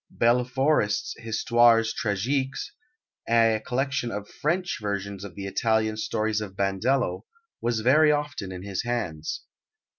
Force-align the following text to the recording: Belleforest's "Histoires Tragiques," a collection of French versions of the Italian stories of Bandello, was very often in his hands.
Belleforest's 0.11 1.13
"Histoires 1.19 1.93
Tragiques," 1.93 2.71
a 3.29 3.61
collection 3.63 4.09
of 4.09 4.27
French 4.27 4.79
versions 4.81 5.23
of 5.23 5.35
the 5.35 5.45
Italian 5.45 5.95
stories 5.95 6.41
of 6.41 6.55
Bandello, 6.55 7.25
was 7.61 7.81
very 7.81 8.11
often 8.11 8.51
in 8.51 8.63
his 8.63 8.81
hands. 8.81 9.41